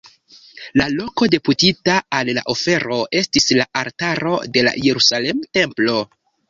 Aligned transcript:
La 0.81 0.87
loko 0.93 1.27
deputita 1.35 1.99
al 2.21 2.33
la 2.39 2.45
ofero 2.55 2.99
estis 3.23 3.49
la 3.61 3.71
altaro 3.85 4.37
de 4.57 4.69
la 4.71 4.77
Jerusalema 4.89 5.55
templo. 5.63 6.05